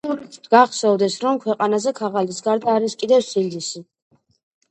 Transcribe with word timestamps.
„გახსოვდეს, 0.53 1.17
რომ 1.25 1.35
ქვეყანაზე 1.43 1.93
ქაღალდის 2.01 2.41
გარდა 2.47 2.73
არის 2.79 2.97
კიდევ 3.03 3.23
სინდისი.“ 3.27 3.85